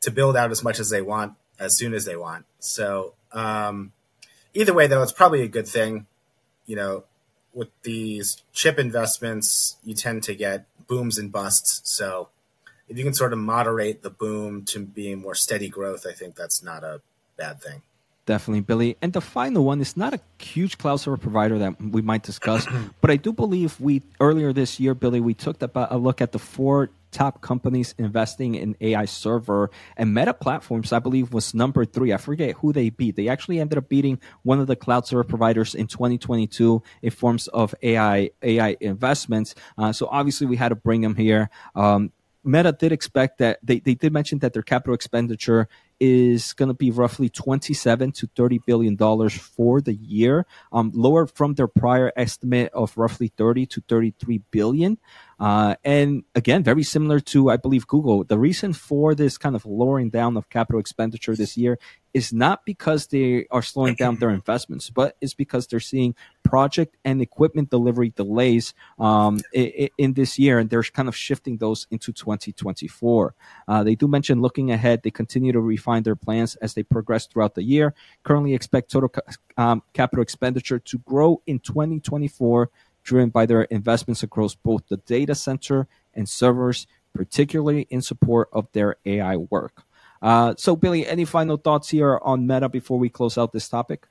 to 0.00 0.10
build 0.10 0.34
out 0.34 0.50
as 0.50 0.64
much 0.64 0.80
as 0.80 0.88
they 0.88 1.02
want 1.02 1.34
as 1.58 1.76
soon 1.76 1.92
as 1.92 2.06
they 2.06 2.16
want. 2.16 2.46
So, 2.58 3.12
um, 3.32 3.92
either 4.54 4.72
way, 4.72 4.86
though, 4.86 5.02
it's 5.02 5.12
probably 5.12 5.42
a 5.42 5.46
good 5.48 5.68
thing. 5.68 6.06
You 6.64 6.76
know, 6.76 7.04
with 7.52 7.68
these 7.82 8.42
chip 8.54 8.78
investments, 8.78 9.76
you 9.84 9.92
tend 9.94 10.22
to 10.22 10.34
get 10.34 10.64
booms 10.86 11.18
and 11.18 11.30
busts. 11.30 11.82
So 11.84 12.30
if 12.88 12.96
you 12.96 13.04
can 13.04 13.14
sort 13.14 13.32
of 13.32 13.38
moderate 13.38 14.02
the 14.02 14.10
boom 14.10 14.64
to 14.66 14.80
being 14.80 15.20
more 15.20 15.34
steady 15.34 15.68
growth, 15.68 16.06
I 16.08 16.12
think 16.12 16.34
that's 16.34 16.62
not 16.62 16.84
a 16.84 17.00
bad 17.36 17.60
thing. 17.60 17.82
Definitely, 18.28 18.60
Billy. 18.60 18.96
And 19.00 19.14
the 19.14 19.22
final 19.22 19.64
one 19.64 19.80
is 19.80 19.96
not 19.96 20.12
a 20.12 20.20
huge 20.38 20.76
cloud 20.76 20.96
server 20.96 21.16
provider 21.16 21.58
that 21.60 21.80
we 21.80 22.02
might 22.02 22.22
discuss, 22.22 22.66
but 23.00 23.10
I 23.10 23.16
do 23.16 23.32
believe 23.32 23.80
we 23.80 24.02
earlier 24.20 24.52
this 24.52 24.78
year, 24.78 24.94
Billy, 24.94 25.18
we 25.18 25.32
took 25.32 25.62
a 25.62 25.96
look 25.96 26.20
at 26.20 26.32
the 26.32 26.38
four 26.38 26.90
top 27.10 27.40
companies 27.40 27.94
investing 27.96 28.54
in 28.54 28.76
AI 28.82 29.06
server 29.06 29.70
and 29.96 30.12
Meta 30.12 30.34
Platforms, 30.34 30.92
I 30.92 30.98
believe, 30.98 31.32
was 31.32 31.54
number 31.54 31.86
three. 31.86 32.12
I 32.12 32.18
forget 32.18 32.56
who 32.56 32.72
they 32.72 32.90
beat. 32.90 33.16
They 33.16 33.28
actually 33.28 33.60
ended 33.60 33.78
up 33.78 33.88
beating 33.88 34.20
one 34.42 34.60
of 34.60 34.66
the 34.66 34.76
cloud 34.76 35.06
server 35.06 35.24
providers 35.24 35.74
in 35.74 35.86
2022 35.86 36.82
in 37.00 37.10
forms 37.10 37.48
of 37.48 37.74
AI 37.82 38.30
AI 38.42 38.76
investments. 38.80 39.54
Uh, 39.76 39.92
so 39.92 40.06
obviously, 40.10 40.46
we 40.46 40.56
had 40.56 40.68
to 40.68 40.76
bring 40.76 41.00
them 41.00 41.14
here. 41.14 41.48
Um, 41.74 42.12
Meta 42.48 42.72
did 42.72 42.92
expect 42.92 43.38
that 43.38 43.58
they, 43.62 43.78
they 43.78 43.94
did 43.94 44.10
mention 44.10 44.38
that 44.38 44.54
their 44.54 44.62
capital 44.62 44.94
expenditure 44.94 45.68
is 46.00 46.54
going 46.54 46.68
to 46.68 46.74
be 46.74 46.90
roughly 46.90 47.28
27 47.28 48.12
to 48.12 48.26
30 48.34 48.60
billion 48.66 48.96
dollars 48.96 49.34
for 49.34 49.82
the 49.82 49.94
year, 49.94 50.46
um, 50.72 50.90
lower 50.94 51.26
from 51.26 51.54
their 51.54 51.68
prior 51.68 52.10
estimate 52.16 52.72
of 52.72 52.96
roughly 52.96 53.28
30 53.36 53.66
to 53.66 53.82
33 53.82 54.38
billion. 54.50 54.98
Uh, 55.38 55.76
and 55.84 56.24
again, 56.34 56.62
very 56.64 56.82
similar 56.82 57.20
to, 57.20 57.50
I 57.50 57.56
believe, 57.56 57.86
Google. 57.86 58.24
The 58.24 58.38
reason 58.38 58.72
for 58.72 59.14
this 59.14 59.38
kind 59.38 59.54
of 59.54 59.64
lowering 59.64 60.10
down 60.10 60.36
of 60.36 60.48
capital 60.48 60.80
expenditure 60.80 61.36
this 61.36 61.56
year 61.56 61.78
is 62.14 62.32
not 62.32 62.64
because 62.64 63.06
they 63.08 63.46
are 63.50 63.62
slowing 63.62 63.94
down 63.94 64.16
their 64.16 64.30
investments, 64.30 64.90
but 64.90 65.16
it's 65.20 65.34
because 65.34 65.66
they're 65.66 65.78
seeing 65.78 66.14
project 66.42 66.96
and 67.04 67.20
equipment 67.20 67.70
delivery 67.70 68.10
delays 68.10 68.74
um, 68.98 69.40
in, 69.52 69.88
in, 69.98 70.12
this 70.14 70.38
year, 70.38 70.58
and 70.58 70.70
they're 70.70 70.82
kind 70.82 71.08
of 71.08 71.14
shifting 71.14 71.58
those 71.58 71.86
into 71.90 72.12
2024. 72.12 73.34
Uh, 73.68 73.84
they 73.84 73.94
do 73.94 74.08
mention 74.08 74.40
looking 74.40 74.70
ahead, 74.70 75.02
they 75.02 75.10
continue 75.10 75.52
to 75.52 75.60
refine 75.60 76.02
their 76.02 76.16
plans 76.16 76.56
as 76.56 76.74
they 76.74 76.82
progress 76.82 77.26
throughout 77.26 77.54
the 77.54 77.62
year. 77.62 77.94
Currently, 78.24 78.54
expect 78.54 78.90
total 78.90 79.12
um, 79.56 79.82
capital 79.92 80.22
expenditure 80.22 80.78
to 80.78 80.98
grow 80.98 81.42
in 81.46 81.58
2024 81.60 82.70
driven 83.08 83.30
by 83.30 83.46
their 83.46 83.62
investments 83.62 84.22
across 84.22 84.54
both 84.54 84.86
the 84.88 84.98
data 84.98 85.34
center 85.34 85.88
and 86.14 86.28
servers, 86.28 86.86
particularly 87.14 87.86
in 87.90 88.02
support 88.02 88.48
of 88.52 88.68
their 88.72 88.96
AI 89.06 89.36
work. 89.36 89.82
Uh, 90.20 90.54
so, 90.58 90.76
Billy, 90.76 91.06
any 91.06 91.24
final 91.24 91.56
thoughts 91.56 91.88
here 91.88 92.18
on 92.22 92.46
Meta 92.46 92.68
before 92.68 92.98
we 92.98 93.08
close 93.08 93.38
out 93.38 93.52
this 93.52 93.68
topic? 93.68 94.06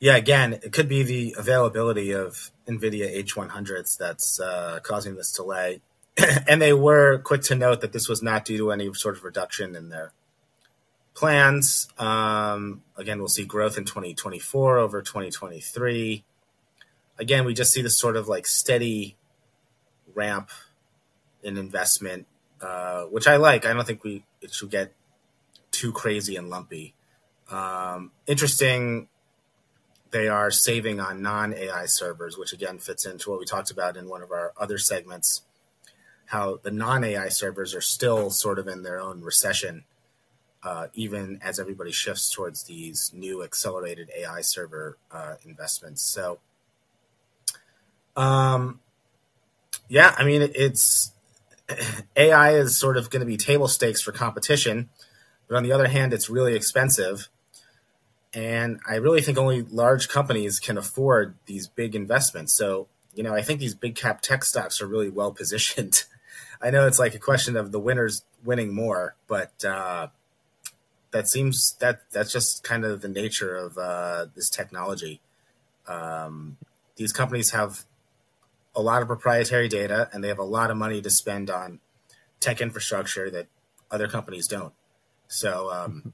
Yeah, 0.00 0.16
again, 0.16 0.54
it 0.54 0.72
could 0.72 0.88
be 0.88 1.04
the 1.04 1.36
availability 1.38 2.10
of 2.10 2.50
NVIDIA 2.66 3.22
H100s 3.22 3.96
that's 3.96 4.40
uh, 4.40 4.80
causing 4.82 5.14
this 5.14 5.30
delay. 5.30 5.80
and 6.48 6.60
they 6.60 6.72
were 6.72 7.18
quick 7.18 7.42
to 7.42 7.54
note 7.54 7.80
that 7.82 7.92
this 7.92 8.08
was 8.08 8.22
not 8.22 8.44
due 8.44 8.58
to 8.58 8.72
any 8.72 8.92
sort 8.94 9.16
of 9.16 9.22
reduction 9.22 9.76
in 9.76 9.90
their 9.90 10.12
plans. 11.14 11.88
Um, 11.98 12.82
again, 12.96 13.18
we'll 13.18 13.28
see 13.28 13.44
growth 13.44 13.78
in 13.78 13.84
2024 13.84 14.78
over 14.78 15.02
2023 15.02 16.24
again, 17.18 17.44
we 17.44 17.54
just 17.54 17.72
see 17.72 17.82
this 17.82 17.98
sort 17.98 18.16
of 18.16 18.28
like 18.28 18.46
steady 18.46 19.16
ramp 20.14 20.50
in 21.42 21.56
investment, 21.58 22.26
uh, 22.60 23.04
which 23.04 23.26
I 23.28 23.36
like. 23.36 23.66
I 23.66 23.72
don't 23.72 23.86
think 23.86 24.04
we 24.04 24.24
it 24.42 24.52
should 24.54 24.70
get 24.70 24.94
too 25.72 25.92
crazy 25.92 26.36
and 26.36 26.50
lumpy. 26.50 26.94
Um, 27.50 28.12
interesting. 28.26 29.08
They 30.12 30.28
are 30.28 30.50
saving 30.50 31.00
on 31.00 31.22
non 31.22 31.54
AI 31.54 31.86
servers, 31.86 32.38
which 32.38 32.52
again 32.52 32.78
fits 32.78 33.06
into 33.06 33.30
what 33.30 33.40
we 33.40 33.46
talked 33.46 33.70
about 33.70 33.96
in 33.96 34.08
one 34.08 34.22
of 34.22 34.32
our 34.32 34.52
other 34.58 34.78
segments. 34.78 35.42
How 36.26 36.58
the 36.62 36.70
non 36.72 37.04
AI 37.04 37.28
servers 37.28 37.74
are 37.74 37.80
still 37.82 38.30
sort 38.30 38.58
of 38.58 38.68
in 38.68 38.82
their 38.84 39.00
own 39.00 39.22
recession. 39.22 39.84
uh, 40.64 40.88
even 40.94 41.40
as 41.42 41.60
everybody 41.60 41.92
shifts 41.92 42.30
towards 42.32 42.64
these 42.64 43.12
new 43.14 43.42
accelerated 43.44 44.10
AI 44.16 44.42
server 44.42 44.98
uh, 45.12 45.36
investments. 45.46 46.02
So, 46.02 46.40
um, 48.16 48.80
yeah, 49.88 50.14
I 50.16 50.24
mean, 50.24 50.50
it's 50.54 51.12
AI 52.16 52.54
is 52.54 52.76
sort 52.76 52.96
of 52.96 53.10
going 53.10 53.20
to 53.20 53.26
be 53.26 53.36
table 53.36 53.68
stakes 53.68 54.00
for 54.00 54.12
competition, 54.12 54.88
but 55.48 55.56
on 55.56 55.62
the 55.62 55.72
other 55.72 55.88
hand, 55.88 56.12
it's 56.12 56.30
really 56.30 56.54
expensive. 56.54 57.28
And 58.34 58.80
I 58.88 58.96
really 58.96 59.20
think 59.20 59.36
only 59.36 59.62
large 59.62 60.08
companies 60.08 60.58
can 60.58 60.78
afford 60.78 61.34
these 61.46 61.68
big 61.68 61.94
investments. 61.94 62.54
So, 62.54 62.88
you 63.14 63.22
know, 63.22 63.34
I 63.34 63.42
think 63.42 63.60
these 63.60 63.74
big 63.74 63.94
cap 63.94 64.22
tech 64.22 64.44
stocks 64.44 64.80
are 64.80 64.86
really 64.86 65.10
well 65.10 65.32
positioned. 65.40 66.04
I 66.60 66.70
know 66.70 66.86
it's 66.86 66.98
like 66.98 67.14
a 67.14 67.18
question 67.18 67.56
of 67.56 67.72
the 67.72 67.80
winners 67.80 68.24
winning 68.44 68.74
more, 68.74 69.16
but 69.26 69.64
uh, 69.64 70.08
that 71.10 71.28
seems 71.28 71.74
that 71.80 72.00
that's 72.12 72.32
just 72.32 72.62
kind 72.62 72.84
of 72.84 73.02
the 73.02 73.08
nature 73.08 73.54
of 73.56 73.76
uh, 73.76 74.26
this 74.34 74.48
technology. 74.48 75.20
Um, 75.86 76.56
these 76.96 77.12
companies 77.12 77.50
have 77.50 77.84
a 78.74 78.82
lot 78.82 79.02
of 79.02 79.08
proprietary 79.08 79.68
data, 79.68 80.08
and 80.12 80.22
they 80.22 80.28
have 80.28 80.38
a 80.38 80.44
lot 80.44 80.70
of 80.70 80.76
money 80.76 81.00
to 81.02 81.10
spend 81.10 81.50
on 81.50 81.80
tech 82.40 82.60
infrastructure 82.60 83.30
that 83.30 83.46
other 83.90 84.08
companies 84.08 84.46
don't. 84.46 84.72
So, 85.28 85.70
um, 85.70 86.12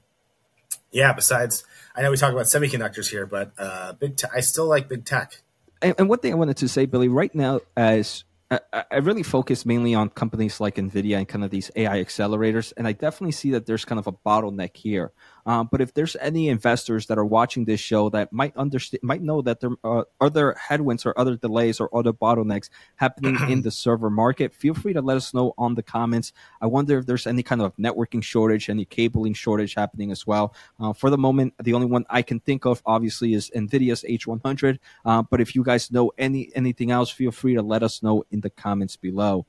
yeah. 0.91 1.13
Besides, 1.13 1.63
I 1.95 2.01
know 2.01 2.11
we 2.11 2.17
talk 2.17 2.31
about 2.31 2.45
semiconductors 2.45 3.09
here, 3.09 3.25
but 3.25 3.51
uh, 3.57 3.93
big. 3.93 4.17
Te- 4.17 4.27
I 4.33 4.41
still 4.41 4.67
like 4.67 4.89
big 4.89 5.05
tech. 5.05 5.41
And, 5.81 5.95
and 5.97 6.09
one 6.09 6.19
thing 6.19 6.33
I 6.33 6.35
wanted 6.35 6.57
to 6.57 6.67
say, 6.67 6.85
Billy, 6.85 7.07
right 7.07 7.33
now, 7.33 7.61
as 7.77 8.23
I, 8.51 8.59
I 8.91 8.97
really 8.97 9.23
focus 9.23 9.65
mainly 9.65 9.93
on 9.93 10.09
companies 10.09 10.59
like 10.59 10.75
NVIDIA 10.75 11.17
and 11.17 11.27
kind 11.27 11.43
of 11.43 11.51
these 11.51 11.69
AI 11.75 12.03
accelerators. 12.03 12.73
And 12.75 12.87
I 12.87 12.93
definitely 12.93 13.31
see 13.31 13.51
that 13.51 13.65
there's 13.65 13.85
kind 13.85 13.99
of 13.99 14.07
a 14.07 14.11
bottleneck 14.11 14.75
here. 14.75 15.11
Um, 15.49 15.67
but 15.71 15.81
if 15.81 15.95
there's 15.95 16.15
any 16.17 16.47
investors 16.47 17.07
that 17.07 17.17
are 17.17 17.25
watching 17.25 17.65
this 17.65 17.79
show 17.79 18.09
that 18.09 18.31
might 18.31 18.55
understand, 18.55 19.01
might 19.01 19.23
know 19.23 19.41
that 19.41 19.61
there 19.61 19.71
are 19.83 20.05
other 20.21 20.53
headwinds 20.53 21.07
or 21.07 21.19
other 21.19 21.37
delays 21.37 21.79
or 21.79 21.89
other 21.91 22.13
bottlenecks 22.13 22.69
happening 22.97 23.35
in 23.49 23.63
the 23.63 23.71
server 23.71 24.11
market, 24.11 24.53
feel 24.53 24.75
free 24.75 24.93
to 24.93 25.01
let 25.01 25.17
us 25.17 25.33
know 25.33 25.55
on 25.57 25.73
the 25.73 25.81
comments. 25.81 26.33
I 26.61 26.67
wonder 26.67 26.99
if 26.99 27.07
there's 27.07 27.25
any 27.25 27.41
kind 27.41 27.63
of 27.63 27.75
networking 27.77 28.21
shortage, 28.21 28.69
any 28.69 28.85
cabling 28.85 29.33
shortage 29.33 29.73
happening 29.73 30.11
as 30.11 30.27
well. 30.27 30.53
Uh, 30.79 30.93
for 30.93 31.09
the 31.09 31.17
moment, 31.17 31.55
the 31.59 31.73
only 31.73 31.87
one 31.87 32.05
I 32.11 32.21
can 32.21 32.39
think 32.41 32.65
of, 32.65 32.83
obviously, 32.85 33.33
is 33.33 33.49
NVIDIA's 33.55 34.05
H100. 34.07 34.77
Uh, 35.03 35.23
but 35.23 35.41
if 35.41 35.55
you 35.55 35.63
guys 35.63 35.91
know 35.91 36.11
any 36.19 36.51
anything 36.53 36.91
else, 36.91 37.09
feel 37.09 37.31
free 37.31 37.55
to 37.55 37.63
let 37.63 37.81
us 37.81 38.03
know 38.03 38.23
in 38.29 38.41
the 38.41 38.51
comments 38.51 38.97
below. 38.97 39.47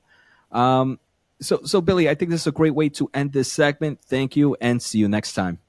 Um, 0.51 0.99
so, 1.41 1.61
so 1.63 1.79
Billy, 1.79 2.09
I 2.09 2.15
think 2.15 2.31
this 2.31 2.41
is 2.41 2.47
a 2.47 2.51
great 2.51 2.73
way 2.73 2.89
to 2.89 3.07
end 3.13 3.33
this 3.33 3.51
segment. 3.51 3.99
Thank 4.01 4.35
you, 4.35 4.57
and 4.59 4.81
see 4.81 4.97
you 4.97 5.07
next 5.07 5.33
time. 5.33 5.59